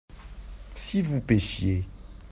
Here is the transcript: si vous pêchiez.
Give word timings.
si 0.73 1.03
vous 1.03 1.21
pêchiez. 1.21 1.85